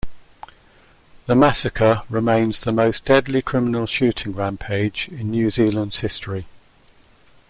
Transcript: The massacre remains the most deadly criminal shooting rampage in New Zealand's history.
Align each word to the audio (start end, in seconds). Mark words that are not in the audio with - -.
The 1.27 1.35
massacre 1.35 2.01
remains 2.09 2.61
the 2.61 2.71
most 2.71 3.05
deadly 3.05 3.43
criminal 3.43 3.85
shooting 3.85 4.31
rampage 4.33 5.07
in 5.11 5.29
New 5.29 5.51
Zealand's 5.51 5.99
history. 5.99 6.47